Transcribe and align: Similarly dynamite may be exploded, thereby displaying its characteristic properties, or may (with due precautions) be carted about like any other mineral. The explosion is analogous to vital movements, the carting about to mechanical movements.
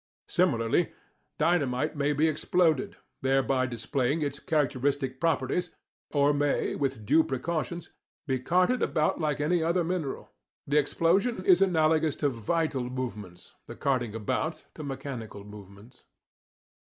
Similarly 0.27 0.91
dynamite 1.37 1.95
may 1.95 2.11
be 2.11 2.27
exploded, 2.27 2.97
thereby 3.21 3.67
displaying 3.67 4.23
its 4.23 4.39
characteristic 4.39 5.19
properties, 5.19 5.75
or 6.09 6.33
may 6.33 6.73
(with 6.73 7.05
due 7.05 7.23
precautions) 7.23 7.91
be 8.25 8.39
carted 8.39 8.81
about 8.81 9.21
like 9.21 9.39
any 9.39 9.61
other 9.61 9.83
mineral. 9.83 10.31
The 10.65 10.79
explosion 10.79 11.45
is 11.45 11.61
analogous 11.61 12.15
to 12.15 12.29
vital 12.29 12.89
movements, 12.89 13.53
the 13.67 13.75
carting 13.75 14.15
about 14.15 14.63
to 14.73 14.81
mechanical 14.83 15.43
movements. 15.43 16.03